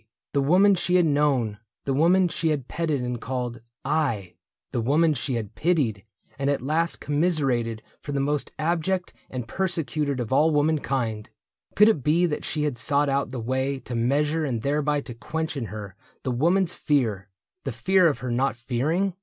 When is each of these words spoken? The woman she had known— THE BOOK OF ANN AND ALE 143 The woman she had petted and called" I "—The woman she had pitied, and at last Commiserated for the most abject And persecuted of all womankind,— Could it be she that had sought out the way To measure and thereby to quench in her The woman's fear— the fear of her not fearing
The 0.33 0.41
woman 0.41 0.73
she 0.73 0.95
had 0.95 1.05
known— 1.05 1.59
THE 1.85 1.91
BOOK 1.93 1.99
OF 1.99 2.15
ANN 2.15 2.15
AND 2.23 2.31
ALE 2.31 2.41
143 2.41 2.41
The 2.41 2.41
woman 2.41 2.41
she 2.41 2.49
had 2.49 2.67
petted 2.67 3.01
and 3.03 3.21
called" 3.21 3.61
I 4.09 4.33
"—The 4.71 4.81
woman 4.81 5.13
she 5.13 5.33
had 5.35 5.53
pitied, 5.53 6.03
and 6.39 6.49
at 6.49 6.63
last 6.63 6.99
Commiserated 7.01 7.83
for 8.01 8.11
the 8.11 8.19
most 8.19 8.51
abject 8.57 9.13
And 9.29 9.47
persecuted 9.47 10.19
of 10.19 10.33
all 10.33 10.49
womankind,— 10.49 11.29
Could 11.75 11.87
it 11.89 12.03
be 12.03 12.23
she 12.41 12.61
that 12.63 12.65
had 12.65 12.77
sought 12.79 13.09
out 13.09 13.29
the 13.29 13.39
way 13.39 13.77
To 13.81 13.93
measure 13.93 14.43
and 14.43 14.63
thereby 14.63 15.01
to 15.01 15.13
quench 15.13 15.55
in 15.55 15.65
her 15.65 15.95
The 16.23 16.31
woman's 16.31 16.73
fear— 16.73 17.29
the 17.63 17.71
fear 17.71 18.07
of 18.07 18.17
her 18.25 18.31
not 18.31 18.55
fearing 18.55 19.13